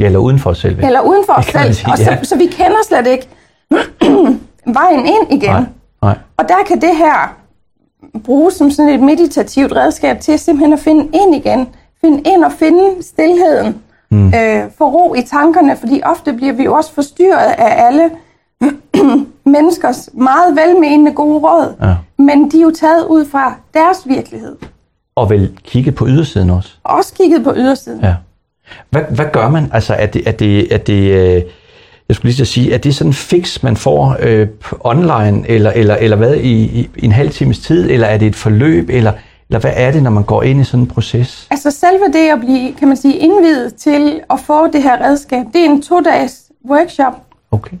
ja. 0.00 0.06
Eller 0.06 0.18
uden 0.18 0.38
for 0.38 0.50
os 0.50 0.58
selv. 0.58 0.84
Eller 0.84 1.00
uden 1.00 1.24
for 1.26 1.32
os 1.32 1.44
selv. 1.46 1.72
sige, 1.72 1.92
og 1.92 1.98
så, 1.98 2.10
ja. 2.10 2.24
så 2.24 2.36
vi 2.36 2.46
kender 2.46 2.76
slet 2.88 3.06
ikke 3.06 3.28
vejen 4.78 5.06
ind 5.06 5.32
igen. 5.32 5.50
Nej, 5.50 5.64
nej. 6.02 6.18
Og 6.36 6.48
der 6.48 6.64
kan 6.66 6.80
det 6.80 6.96
her 6.96 7.36
bruges 8.24 8.54
som 8.54 8.70
sådan 8.70 8.94
et 8.94 9.00
meditativt 9.00 9.72
redskab 9.72 10.20
til 10.20 10.38
simpelthen 10.38 10.72
at 10.72 10.78
finde 10.78 11.04
ind 11.04 11.34
igen. 11.34 11.68
Finde 12.00 12.22
ind 12.26 12.44
og 12.44 12.52
finde 12.52 13.02
stillheden. 13.02 13.82
Mm. 14.10 14.26
Øh, 14.26 14.64
få 14.78 14.90
ro 14.90 15.14
i 15.14 15.22
tankerne, 15.22 15.76
fordi 15.76 16.00
ofte 16.04 16.32
bliver 16.32 16.52
vi 16.52 16.64
jo 16.64 16.74
også 16.74 16.92
forstyrret 16.92 17.54
af 17.58 17.86
alle 17.86 18.10
menneskers 19.54 20.08
meget 20.12 20.56
velmenende 20.56 21.12
gode 21.12 21.38
råd. 21.38 21.74
Ja. 21.82 21.94
Men 22.18 22.50
de 22.50 22.58
er 22.58 22.62
jo 22.62 22.70
taget 22.70 23.06
ud 23.06 23.26
fra 23.26 23.54
deres 23.74 23.98
virkelighed. 24.06 24.56
Og 25.14 25.30
vel 25.30 25.58
kigge 25.64 25.92
på 25.92 26.06
ydersiden 26.06 26.50
også. 26.50 26.70
Også 26.84 27.14
kigget 27.14 27.44
på 27.44 27.52
ydersiden. 27.56 28.00
Ja. 28.00 28.14
Hvad, 28.90 29.02
hvad 29.02 29.24
gør 29.32 29.48
man? 29.48 29.70
Altså, 29.72 29.94
er 29.94 30.06
det, 30.06 30.28
er 30.28 30.32
det, 30.32 30.74
er 30.74 30.78
det 30.78 31.36
øh, 31.36 31.42
jeg 32.12 32.16
skulle 32.16 32.32
lige 32.32 32.42
at 32.42 32.48
sige, 32.48 32.74
er 32.74 32.78
det 32.78 32.94
sådan 32.94 33.08
en 33.10 33.14
fix, 33.14 33.62
man 33.62 33.76
får 33.76 34.16
øh, 34.20 34.48
online, 34.80 35.48
eller, 35.48 35.70
eller, 35.70 35.96
eller 35.96 36.16
hvad, 36.16 36.34
i, 36.34 36.52
i, 36.80 36.90
en 37.02 37.12
halv 37.12 37.30
times 37.30 37.58
tid, 37.58 37.90
eller 37.90 38.06
er 38.06 38.18
det 38.18 38.26
et 38.28 38.36
forløb, 38.36 38.88
eller, 38.90 39.12
eller 39.48 39.60
hvad 39.60 39.72
er 39.74 39.92
det, 39.92 40.02
når 40.02 40.10
man 40.10 40.22
går 40.22 40.42
ind 40.42 40.60
i 40.60 40.64
sådan 40.64 40.80
en 40.80 40.86
proces? 40.86 41.46
Altså 41.50 41.70
selve 41.70 42.04
det 42.12 42.28
at 42.28 42.40
blive, 42.40 42.72
kan 42.72 42.88
man 42.88 42.96
sige, 42.96 43.14
indvidet 43.16 43.74
til 43.74 44.20
at 44.30 44.40
få 44.40 44.66
det 44.66 44.82
her 44.82 45.00
redskab, 45.04 45.46
det 45.52 45.60
er 45.60 45.64
en 45.70 45.82
to-dages 45.82 46.42
workshop, 46.70 47.12
Okay. 47.50 47.76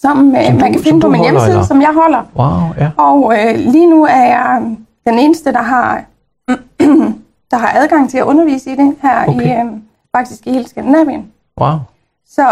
som, 0.00 0.34
øh, 0.36 0.44
Som 0.44 0.54
man 0.54 0.66
du- 0.66 0.72
kan 0.72 0.82
finde 0.82 1.00
på 1.00 1.08
min 1.08 1.16
holder, 1.18 1.22
hjemmeside, 1.30 1.50
eller? 1.52 1.66
som 1.66 1.80
jeg 1.82 1.90
holder. 2.02 2.22
Wow, 2.36 2.74
ja. 2.84 2.90
Og 2.96 3.34
øh, 3.38 3.58
lige 3.72 3.90
nu 3.90 4.04
er 4.04 4.24
jeg 4.24 4.62
den 5.06 5.18
eneste, 5.18 5.52
der 5.52 5.62
har, 5.62 6.04
der 7.50 7.56
har 7.56 7.72
adgang 7.74 8.10
til 8.10 8.18
at 8.18 8.24
undervise 8.24 8.70
i 8.72 8.76
det 8.76 8.94
her 9.02 9.24
Okay. 9.28 9.46
i 9.46 9.50
øh, 9.50 9.64
faktisk 10.16 10.46
i 10.46 10.52
hele 10.52 10.68
Skandinavien. 10.68 11.26
Wow. 11.60 11.76
Så, 12.30 12.42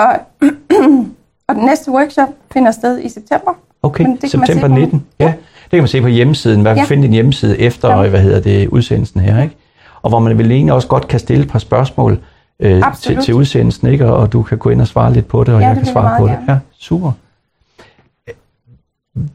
og 1.49 1.55
den 1.55 1.65
næste 1.65 1.91
workshop 1.91 2.29
finder 2.53 2.71
sted 2.71 2.99
i 3.01 3.09
september. 3.09 3.51
Okay, 3.83 4.05
Men 4.05 4.17
det 4.17 4.31
kan 4.31 4.41
man 4.41 4.47
se 4.47 4.53
september 4.53 4.77
på- 4.77 4.81
19. 4.81 5.05
Ja. 5.21 5.25
det 5.65 5.71
kan 5.71 5.79
man 5.79 5.89
se 5.89 6.01
på 6.03 6.09
hjemmesiden. 6.09 6.63
Man 6.63 6.75
kan 6.75 6.83
Ja. 6.85 6.89
finde 6.89 7.03
din 7.03 7.13
hjemmeside 7.13 7.59
efter, 7.61 8.03
Ja. 8.03 8.09
hvad 8.09 8.21
hedder 8.21 8.41
det, 8.41 8.69
udsendelsen 8.69 9.21
her, 9.21 9.43
ikke? 9.43 9.57
Og 10.03 10.09
hvor 10.09 10.19
man 10.19 10.39
vel 10.39 10.51
egentlig 10.53 10.73
også 10.75 10.89
godt 10.89 11.09
kan 11.09 11.21
stille 11.21 11.45
et 11.45 11.51
par 11.51 11.59
spørgsmål 11.59 12.19
øh, 12.61 12.71
til, 12.73 12.83
Absolut. 12.85 13.25
til 13.25 13.35
udsendelsen, 13.35 13.89
ikke? 13.89 14.07
Og, 14.07 14.17
og 14.17 14.33
du 14.33 14.43
kan 14.43 14.59
gå 14.59 14.71
ind 14.71 14.81
og 14.81 14.87
svare 14.87 15.13
lidt 15.13 15.29
på 15.29 15.45
det, 15.45 15.55
og 15.55 15.61
Ja, 15.61 15.67
jeg 15.67 15.77
det 15.77 15.85
kan 15.85 15.93
svare 15.93 16.19
på 16.19 16.27
meget 16.27 16.39
det. 16.47 16.53
Ja, 16.53 16.59
super. 16.79 17.13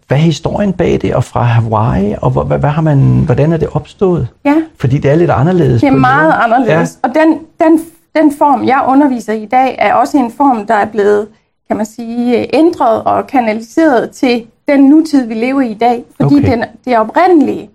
hvad 0.08 0.18
er 0.18 0.22
historien 0.22 0.74
bag 0.74 1.00
det, 1.02 1.16
og 1.16 1.24
fra 1.24 1.44
Hawaii, 1.44 2.16
og 2.22 2.32
hvad, 2.32 2.58
hvad 2.60 2.70
har 2.70 2.82
man, 2.82 3.00
hvordan 3.26 3.54
er 3.54 3.58
det 3.58 3.68
opstået? 3.72 4.28
Ja. 4.46 4.56
Fordi 4.78 4.98
det 4.98 5.12
er 5.12 5.16
lidt 5.16 5.32
anderledes. 5.32 5.82
Det 5.82 5.88
er 5.88 5.92
en 5.94 6.02
meget 6.02 6.24
måde. 6.24 6.34
anderledes. 6.34 6.98
Ja. 7.04 7.10
Og 7.10 7.16
den, 7.16 7.40
den, 7.60 7.80
den 8.16 8.34
form, 8.38 8.64
jeg 8.68 8.86
underviser 8.88 9.34
i 9.34 9.46
dag, 9.46 9.76
er 9.80 9.94
også 9.94 10.18
en 10.18 10.32
form, 10.32 10.68
der 10.68 10.74
er 10.74 10.86
blevet, 10.86 11.28
kan 11.68 11.78
man 11.78 11.86
sige, 11.86 12.56
ændret 12.56 13.04
og 13.04 13.28
kanaliseret 13.28 14.12
til 14.12 14.48
den 14.68 14.90
nutid, 14.90 15.26
vi 15.28 15.34
lever 15.34 15.62
i 15.62 15.72
i 15.72 15.74
dag. 15.74 16.04
Fordi 16.22 16.36
Okay. 16.36 16.52
den, 16.52 16.64
det 16.86 16.98
oprindelige, 16.98 17.70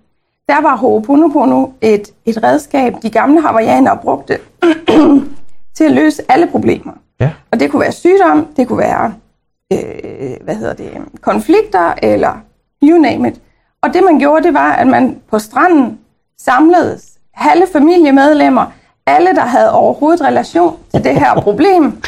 der 0.47 0.61
var 0.61 0.75
Ho'oponopono 0.75 1.71
et, 1.81 2.13
et 2.25 2.43
redskab, 2.43 2.93
de 3.01 3.09
gamle 3.09 3.41
hawaiianere 3.41 3.97
brugte 3.97 4.37
til 5.77 5.83
at 5.83 5.91
løse 5.91 6.23
alle 6.29 6.47
problemer. 6.47 6.91
Ja. 7.19 7.29
Og 7.51 7.59
det 7.59 7.71
kunne 7.71 7.79
være 7.79 7.91
sygdom, 7.91 8.47
det 8.57 8.67
kunne 8.67 8.79
være 8.79 9.13
øh, 9.73 9.79
hvad 10.43 10.55
hedder 10.55 10.73
det, 10.73 10.89
konflikter, 11.21 11.93
eller 12.03 12.33
you 12.83 12.97
name 12.97 13.27
it. 13.27 13.41
Og 13.81 13.93
det 13.93 14.03
man 14.03 14.19
gjorde, 14.19 14.43
det 14.43 14.53
var, 14.53 14.71
at 14.71 14.87
man 14.87 15.17
på 15.31 15.39
stranden 15.39 15.99
samledes 16.39 17.09
halve 17.33 17.67
familiemedlemmer, 17.73 18.65
alle 19.05 19.35
der 19.35 19.41
havde 19.45 19.71
overhovedet 19.71 20.21
relation 20.21 20.77
til 20.93 21.03
det 21.03 21.15
her 21.15 21.33
problem. 21.47 22.01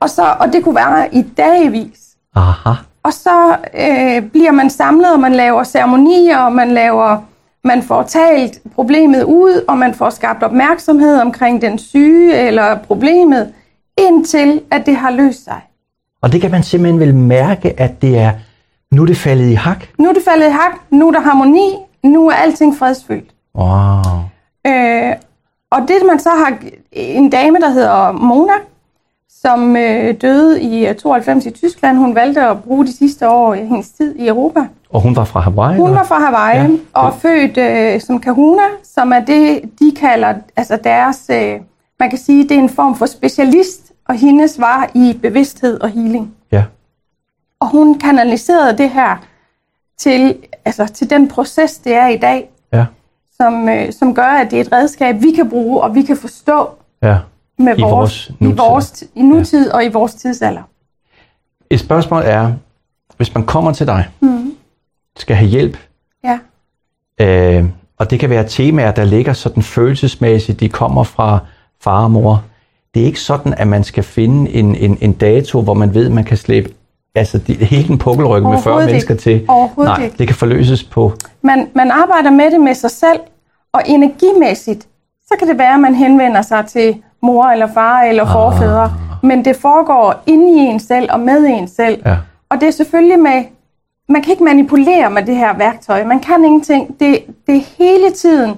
Og, 0.00 0.10
så, 0.10 0.36
og 0.40 0.52
det 0.52 0.64
kunne 0.64 0.74
være 0.74 1.14
i 1.14 1.22
dagvis. 1.22 1.98
Aha. 2.34 2.70
Og 3.02 3.12
så 3.12 3.56
øh, 3.74 4.30
bliver 4.30 4.52
man 4.52 4.70
samlet, 4.70 5.12
og 5.12 5.20
man 5.20 5.32
laver 5.32 5.64
ceremonier, 5.64 6.38
og 6.38 6.52
man 6.52 6.70
laver 6.70 7.22
man 7.66 7.82
får 7.82 8.02
talt 8.02 8.58
problemet 8.74 9.22
ud, 9.22 9.64
og 9.68 9.78
man 9.78 9.94
får 9.94 10.10
skabt 10.10 10.42
opmærksomhed 10.42 11.20
omkring 11.20 11.62
den 11.62 11.78
syge 11.78 12.36
eller 12.36 12.78
problemet, 12.78 13.52
indtil 13.98 14.60
at 14.70 14.86
det 14.86 14.96
har 14.96 15.10
løst 15.10 15.44
sig. 15.44 15.60
Og 16.22 16.32
det 16.32 16.40
kan 16.40 16.50
man 16.50 16.62
simpelthen 16.62 17.00
vel 17.00 17.14
mærke, 17.14 17.80
at 17.80 18.02
det 18.02 18.18
er, 18.18 18.32
nu 18.90 19.02
er 19.02 19.06
det 19.06 19.16
faldet 19.16 19.50
i 19.50 19.54
hak. 19.54 19.86
Nu 19.98 20.08
er 20.08 20.12
det 20.12 20.22
faldet 20.28 20.46
i 20.46 20.50
hak, 20.50 20.72
nu 20.90 21.08
er 21.08 21.12
der 21.12 21.20
harmoni, 21.20 21.74
nu 22.02 22.28
er 22.28 22.34
alting 22.34 22.78
fredsfyldt. 22.78 23.30
Wow. 23.54 24.00
Øh, 24.66 25.12
og 25.70 25.80
det 25.88 25.96
man 26.06 26.18
så 26.18 26.30
har, 26.30 26.58
en 26.92 27.30
dame, 27.30 27.58
der 27.58 27.70
hedder 27.70 28.12
Mona, 28.12 28.52
som 29.46 29.76
øh, 29.76 30.14
døde 30.20 30.62
i 30.62 30.86
øh, 30.86 30.94
92 30.94 31.46
i 31.46 31.50
Tyskland, 31.50 31.96
hun 31.98 32.14
valgte 32.14 32.40
at 32.42 32.62
bruge 32.62 32.86
de 32.86 32.96
sidste 32.96 33.28
år 33.28 33.54
af 33.54 33.66
hendes 33.66 33.88
tid 33.90 34.14
i 34.16 34.28
Europa. 34.28 34.60
Og 34.90 35.00
hun 35.00 35.16
var 35.16 35.24
fra 35.24 35.40
Hawaii? 35.40 35.76
Hun 35.78 35.90
var 35.94 36.04
fra 36.04 36.18
Hawaii 36.18 36.56
Ja. 36.56 36.62
ja. 36.62 36.76
og 36.92 37.14
født 37.14 37.58
øh, 37.58 38.00
som 38.00 38.20
kahuna, 38.20 38.62
som 38.84 39.12
er 39.12 39.20
det, 39.20 39.60
de 39.80 39.92
kalder 39.96 40.34
altså 40.56 40.78
deres, 40.84 41.30
øh, 41.30 41.60
man 42.00 42.10
kan 42.10 42.18
sige, 42.18 42.42
det 42.42 42.50
er 42.50 42.58
en 42.58 42.68
form 42.68 42.94
for 42.96 43.06
specialist, 43.06 43.92
og 44.08 44.14
hendes 44.14 44.60
var 44.60 44.90
i 44.94 45.18
bevidsthed 45.22 45.80
og 45.80 45.88
healing. 45.88 46.34
Ja. 46.52 46.64
Og 47.60 47.68
hun 47.68 47.98
kanaliserede 47.98 48.78
det 48.78 48.90
her 48.90 49.16
til, 49.98 50.36
altså, 50.64 50.86
til 50.86 51.10
den 51.10 51.28
proces, 51.28 51.78
det 51.78 51.94
er 51.94 52.06
i 52.08 52.16
dag, 52.16 52.50
Ja. 52.72 52.84
som, 53.40 53.68
øh, 53.68 53.92
som 53.92 54.14
gør, 54.14 54.22
at 54.42 54.50
det 54.50 54.56
er 54.56 54.60
et 54.60 54.72
redskab, 54.72 55.22
vi 55.22 55.30
kan 55.30 55.48
bruge, 55.50 55.80
og 55.80 55.94
vi 55.94 56.02
kan 56.02 56.16
forstå 56.16 56.68
Ja. 57.02 57.16
Med 57.58 57.78
I 57.78 57.80
vores, 57.82 57.92
vores 57.92 58.28
i 58.40 58.44
nutid. 58.44 58.56
vores 58.56 59.04
i 59.14 59.22
nutid 59.22 59.70
og 59.70 59.84
i 59.84 59.88
vores 59.88 60.14
tidsalder. 60.14 60.62
Et 61.70 61.80
spørgsmål 61.80 62.22
er, 62.24 62.52
hvis 63.16 63.34
man 63.34 63.46
kommer 63.46 63.72
til 63.72 63.86
dig, 63.86 64.08
Mhm. 64.20 64.52
skal 65.16 65.36
have 65.36 65.48
hjælp, 65.48 65.78
Ja. 66.24 66.38
øh, 67.20 67.64
og 67.98 68.10
det 68.10 68.20
kan 68.20 68.30
være 68.30 68.44
temaer, 68.48 68.90
der 68.92 69.04
ligger 69.04 69.32
sådan 69.32 69.62
følelsesmæssigt, 69.62 70.60
de 70.60 70.68
kommer 70.68 71.02
fra 71.04 71.38
far 71.82 72.04
og 72.04 72.10
mor. 72.10 72.44
Det 72.94 73.02
er 73.02 73.06
ikke 73.06 73.20
sådan, 73.20 73.54
at 73.54 73.68
man 73.68 73.84
skal 73.84 74.02
finde 74.04 74.50
en, 74.50 74.74
en, 74.74 74.98
en 75.00 75.12
dato, 75.12 75.60
hvor 75.60 75.74
man 75.74 75.94
ved, 75.94 76.08
man 76.10 76.24
kan 76.24 76.36
slippe 76.36 76.70
altså 77.14 77.38
de, 77.38 77.54
hele 77.54 77.88
den 77.88 77.98
pukkelryg 77.98 78.42
med 78.42 78.50
40 78.50 78.56
Overhovedet 78.56 78.86
mennesker 78.90 79.14
til. 79.14 79.44
Overhovedet 79.48 79.94
Nej, 79.96 80.04
ikke. 80.04 80.16
det 80.18 80.26
kan 80.26 80.36
forløses 80.36 80.84
på... 80.84 81.12
Man, 81.42 81.68
man 81.74 81.90
arbejder 81.90 82.30
med 82.30 82.50
det 82.50 82.60
med 82.60 82.74
sig 82.74 82.90
selv, 82.90 83.20
og 83.72 83.82
energimæssigt, 83.86 84.88
så 85.26 85.34
kan 85.38 85.48
det 85.48 85.58
være, 85.58 85.74
at 85.74 85.80
man 85.80 85.94
henvender 85.94 86.42
sig 86.42 86.66
til 86.66 87.02
mor 87.22 87.44
eller 87.46 87.66
far 87.74 88.00
eller 88.02 88.22
Ah. 88.22 88.32
forfædre. 88.32 88.92
Men 89.22 89.44
det 89.44 89.56
foregår 89.56 90.22
inde 90.26 90.52
i 90.52 90.56
en 90.66 90.80
selv 90.80 91.12
og 91.12 91.20
med 91.20 91.44
en 91.46 91.68
selv. 91.68 92.02
Ja. 92.06 92.16
Og 92.50 92.60
det 92.60 92.66
er 92.68 92.72
selvfølgelig 92.72 93.18
med, 93.18 93.44
man 94.08 94.22
kan 94.22 94.30
ikke 94.30 94.44
manipulere 94.44 95.10
med 95.10 95.22
det 95.22 95.36
her 95.36 95.56
værktøj. 95.56 96.04
Man 96.04 96.20
kan 96.20 96.44
ingenting. 96.44 97.00
Det, 97.00 97.18
det 97.46 97.56
er 97.56 97.60
hele 97.78 98.10
tiden 98.10 98.54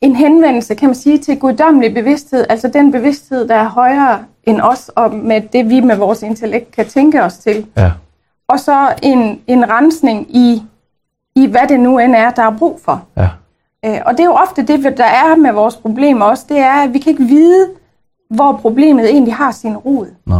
en 0.00 0.16
henvendelse, 0.16 0.74
kan 0.74 0.88
man 0.88 0.94
sige, 0.94 1.18
til 1.18 1.38
guddommelig 1.38 1.94
bevidsthed. 1.94 2.46
Altså 2.48 2.68
den 2.68 2.92
bevidsthed, 2.92 3.48
der 3.48 3.54
er 3.54 3.68
højere 3.68 4.18
end 4.44 4.60
os, 4.60 4.88
og 4.88 5.14
med 5.14 5.40
det, 5.40 5.68
vi 5.70 5.80
med 5.80 5.96
vores 5.96 6.22
intellekt 6.22 6.70
kan 6.72 6.86
tænke 6.86 7.22
os 7.22 7.38
til. 7.38 7.66
Ja. 7.76 7.90
Og 8.48 8.60
så 8.60 8.94
en, 9.02 9.40
en 9.46 9.70
rensning 9.70 10.36
i, 10.36 10.62
i, 11.36 11.46
hvad 11.46 11.68
det 11.68 11.80
nu 11.80 11.98
end 11.98 12.14
er, 12.16 12.30
der 12.30 12.42
er 12.42 12.58
brug 12.58 12.80
for. 12.84 13.02
Ja. 13.16 13.28
Øh, 13.86 13.98
og 14.06 14.12
det 14.12 14.20
er 14.20 14.24
jo 14.24 14.32
ofte 14.32 14.62
det, 14.66 14.94
der 14.96 15.04
er 15.04 15.36
med 15.36 15.52
vores 15.52 15.76
problemer 15.76 16.24
også, 16.26 16.44
det 16.48 16.58
er, 16.58 16.72
at 16.82 16.92
vi 16.92 16.98
kan 16.98 17.10
ikke 17.10 17.24
vide, 17.24 17.68
hvor 18.30 18.58
problemet 18.62 19.10
egentlig 19.10 19.34
har 19.34 19.52
sin 19.52 19.76
rod. 19.76 20.06
Nej. 20.26 20.38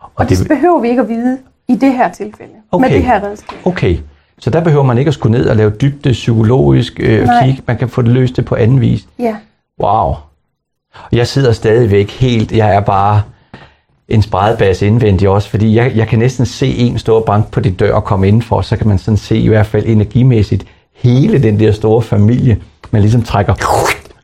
Og, 0.00 0.10
og 0.14 0.28
det, 0.28 0.38
det 0.38 0.48
behøver 0.48 0.80
vi 0.80 0.88
ikke 0.88 1.02
at 1.02 1.08
vide 1.08 1.38
i 1.68 1.74
det 1.74 1.92
her 1.92 2.10
tilfælde, 2.12 2.52
Okay. 2.72 2.88
med 2.88 2.96
det 2.96 3.04
her 3.04 3.22
redskab. 3.24 3.58
Okay, 3.66 3.98
så 4.38 4.50
der 4.50 4.60
behøver 4.64 4.84
man 4.84 4.98
ikke 4.98 5.08
at 5.08 5.14
skulle 5.14 5.38
ned 5.38 5.48
og 5.48 5.56
lave 5.56 5.70
dybde 5.70 6.12
psykologisk 6.12 7.00
øh, 7.00 7.24
Nej. 7.24 7.44
kig. 7.46 7.62
Man 7.66 7.78
kan 7.78 7.88
få 7.88 8.02
det 8.02 8.10
løst 8.10 8.36
det 8.36 8.44
på 8.44 8.54
anden 8.54 8.80
vis. 8.80 9.08
Ja, 9.18 9.36
Wow. 9.80 10.14
Og 10.94 11.12
jeg 11.12 11.26
sidder 11.26 11.52
stadigvæk 11.52 12.10
helt, 12.10 12.52
jeg 12.52 12.74
er 12.74 12.80
bare 12.80 13.22
en 14.08 14.22
spredebas 14.22 14.82
indvendig 14.82 15.28
også, 15.28 15.48
fordi 15.50 15.74
jeg, 15.76 15.92
jeg 15.96 16.08
kan 16.08 16.18
næsten 16.18 16.46
se 16.46 16.66
en 16.76 16.98
stor 16.98 17.20
bank 17.20 17.50
på 17.50 17.60
dit 17.60 17.80
dør 17.80 17.94
og 17.94 18.04
komme 18.04 18.28
indenfor, 18.28 18.60
så 18.60 18.76
kan 18.76 18.88
man 18.88 18.98
sådan 18.98 19.18
se 19.18 19.36
i 19.36 19.48
hvert 19.48 19.66
fald 19.66 19.86
energimæssigt 19.86 20.66
hele 21.02 21.42
den 21.42 21.60
der 21.60 21.72
store 21.72 22.02
familie, 22.02 22.58
man 22.90 23.02
ligesom 23.02 23.22
trækker 23.22 23.54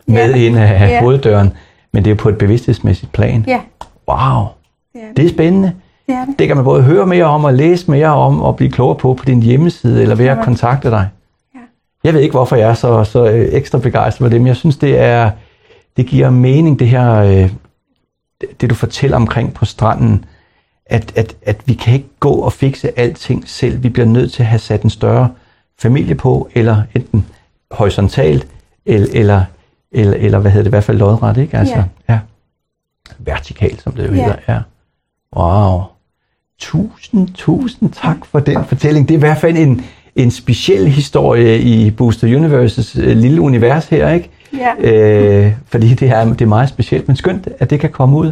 med 0.06 0.30
Ja. 0.34 0.36
ind 0.46 0.58
af 0.58 0.88
Ja. 0.88 1.00
hoveddøren, 1.00 1.52
men 1.92 2.04
det 2.04 2.10
er 2.10 2.14
på 2.14 2.28
et 2.28 2.38
bevidsthedsmæssigt 2.38 3.12
plan. 3.12 3.44
ja 3.48 3.60
Wow, 4.08 4.44
det 4.92 5.02
er 5.02 5.06
det. 5.08 5.16
det 5.16 5.24
er 5.24 5.28
spændende. 5.28 5.72
det, 6.06 6.14
er 6.14 6.24
det. 6.24 6.38
Det 6.38 6.46
kan 6.46 6.56
man 6.56 6.64
både 6.64 6.82
høre 6.82 7.06
mere 7.06 7.24
om 7.24 7.44
og 7.44 7.54
læse 7.54 7.90
mere 7.90 8.06
om 8.14 8.42
og 8.42 8.56
blive 8.56 8.70
klogere 8.70 8.96
på 8.96 9.14
på 9.14 9.24
din 9.24 9.42
hjemmeside 9.42 10.02
eller 10.02 10.14
ved 10.14 10.26
at 10.26 10.38
kontakte 10.44 10.90
dig. 10.90 11.08
Ja. 11.54 11.60
Jeg 12.04 12.14
ved 12.14 12.20
ikke, 12.20 12.32
hvorfor 12.32 12.56
jeg 12.56 12.68
er 12.70 12.74
så, 12.74 13.04
så 13.04 13.30
øh, 13.30 13.48
ekstra 13.52 13.78
begejstret 13.78 14.24
for 14.24 14.28
det, 14.28 14.40
men 14.40 14.46
jeg 14.46 14.56
synes, 14.56 14.76
det 14.76 14.98
er 14.98 15.30
det 15.96 16.06
giver 16.06 16.30
mening, 16.30 16.78
det 16.78 16.88
her, 16.88 17.14
øh, 17.14 17.50
det, 18.40 18.60
det 18.60 18.70
du 18.70 18.74
fortæller 18.74 19.16
omkring 19.16 19.54
på 19.54 19.64
stranden, 19.64 20.24
at, 20.86 21.12
at, 21.16 21.36
at 21.42 21.56
vi 21.66 21.74
kan 21.74 21.94
ikke 21.94 22.08
gå 22.20 22.30
og 22.30 22.52
fikse 22.52 22.98
alting 22.98 23.42
selv. 23.48 23.82
Vi 23.82 23.88
bliver 23.88 24.06
nødt 24.06 24.32
til 24.32 24.42
at 24.42 24.46
have 24.46 24.58
sat 24.58 24.82
en 24.82 24.90
større 24.90 25.28
familie 25.80 26.14
på, 26.14 26.48
eller 26.54 26.82
enten 26.94 27.26
horisontalt, 27.70 28.46
eller, 28.86 29.06
eller, 29.12 29.44
eller, 29.92 30.14
eller 30.14 30.38
hvad 30.38 30.50
hedder 30.50 30.62
det, 30.62 30.68
i 30.68 30.70
hvert 30.76 30.84
fald 30.84 30.98
lodret, 30.98 31.36
ikke? 31.36 31.56
Altså, 31.56 31.74
Ja. 31.74 31.84
ja. 32.14 32.18
Vertikalt, 33.18 33.82
som 33.82 33.92
det 33.92 34.08
jo 34.08 34.14
Ja. 34.14 34.22
hedder. 34.22 34.36
Ja. 34.48 34.58
Wow. 35.36 35.82
Tusind, 36.58 37.28
tusind 37.34 37.90
tak 37.92 38.24
for 38.24 38.40
den 38.40 38.64
fortælling. 38.64 39.08
Det 39.08 39.14
er 39.14 39.18
i 39.18 39.20
hvert 39.20 39.38
fald 39.38 39.56
en, 39.56 39.84
en 40.16 40.30
speciel 40.30 40.88
historie 40.88 41.60
i 41.60 41.90
Booster 41.90 42.36
Universes 42.36 42.96
øh, 42.96 43.16
lille 43.16 43.40
univers 43.40 43.86
her, 43.88 44.10
ikke? 44.10 44.30
Ja. 44.58 44.90
Øh, 44.92 45.52
fordi 45.66 45.94
det 45.94 46.08
er, 46.08 46.24
det 46.24 46.40
er 46.40 46.46
meget 46.46 46.68
specielt, 46.68 47.08
men 47.08 47.16
skønt, 47.16 47.48
at 47.58 47.70
det 47.70 47.80
kan 47.80 47.90
komme 47.90 48.16
ud. 48.16 48.26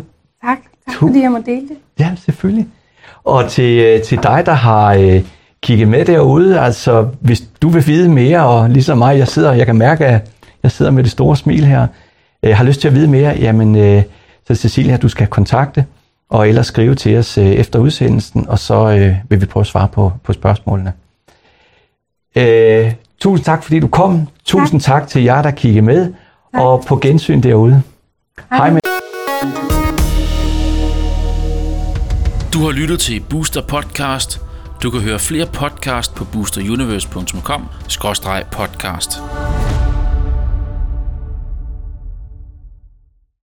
Tak, 0.44 0.58
tak 0.86 0.94
Tu- 0.94 1.06
fordi 1.06 1.20
jeg 1.22 1.30
må 1.30 1.38
dele 1.46 1.68
det. 1.68 1.76
Ja, 1.98 2.10
selvfølgelig. 2.24 2.66
Og 3.24 3.48
til, 3.50 3.78
øh, 3.78 4.02
til 4.02 4.18
dig, 4.22 4.42
der 4.46 4.52
har 4.52 4.94
øh, 4.94 5.22
kigget 5.66 5.88
med 5.88 6.04
derude, 6.04 6.60
altså 6.60 7.08
hvis 7.20 7.42
du 7.62 7.68
vil 7.68 7.86
vide 7.86 8.08
mere, 8.08 8.46
og 8.46 8.70
ligesom 8.70 8.98
mig, 8.98 9.18
jeg 9.18 9.28
sidder, 9.28 9.52
jeg 9.52 9.66
kan 9.66 9.76
mærke, 9.76 10.06
at 10.06 10.30
jeg 10.62 10.70
sidder 10.70 10.90
med 10.90 11.02
det 11.02 11.12
store 11.12 11.36
smil 11.36 11.64
her, 11.64 11.86
øh, 12.42 12.56
har 12.56 12.64
lyst 12.64 12.80
til 12.80 12.88
at 12.88 12.94
vide 12.94 13.08
mere, 13.08 13.36
jamen 13.38 13.76
øh, 13.76 14.02
så 14.46 14.54
Cecilia, 14.54 14.96
du 14.96 15.08
skal 15.08 15.26
kontakte, 15.26 15.84
og 16.30 16.48
ellers 16.48 16.66
skrive 16.66 16.94
til 16.94 17.18
os 17.18 17.38
øh, 17.38 17.46
efter 17.46 17.78
udsendelsen, 17.78 18.48
og 18.48 18.58
så 18.58 18.90
øh, 18.90 19.14
vil 19.28 19.40
vi 19.40 19.46
prøve 19.46 19.60
at 19.60 19.66
svare 19.66 19.88
på, 19.88 20.12
på 20.24 20.32
spørgsmålene. 20.32 20.92
Øh, 22.36 22.92
tusind 23.20 23.44
tak, 23.44 23.62
fordi 23.62 23.80
du 23.80 23.88
kom. 23.88 24.28
Tusind 24.44 24.80
tak, 24.80 25.02
tak 25.02 25.08
til 25.08 25.22
jer, 25.22 25.42
der 25.42 25.50
kiggede 25.50 25.84
med, 25.84 26.04
Tak. 26.04 26.62
og 26.62 26.84
på 26.88 26.96
gensyn 26.96 27.40
derude. 27.40 27.82
Hej 28.50 28.70
med 28.70 28.80
Du 32.52 32.58
har 32.58 32.72
lyttet 32.72 33.00
til 33.00 33.22
Booster 33.30 33.62
Podcast. 33.68 34.45
Du 34.82 34.90
kan 34.90 35.00
høre 35.00 35.18
flere 35.18 35.46
podcast 35.46 36.14
på 36.14 36.24
boosteruniverse.com-podcast. 36.24 39.20